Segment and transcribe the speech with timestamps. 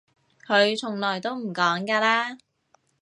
[0.47, 2.37] 佢從來都唔講㗎啦